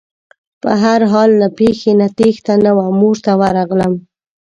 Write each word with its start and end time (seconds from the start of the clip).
په 0.61 0.71
هر 0.83 1.01
حال 1.11 1.29
له 1.41 1.47
پېښې 1.59 1.91
نه 1.99 2.07
تېښته 2.17 2.53
نه 2.65 2.71
وه 2.77 2.87
مور 2.99 3.17
ته 3.25 3.31
ورغلم. 3.41 3.93